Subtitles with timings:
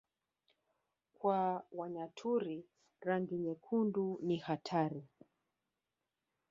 [1.17, 2.63] Kwa Wanyaturu
[3.01, 5.07] rangi nyekundu ni hatari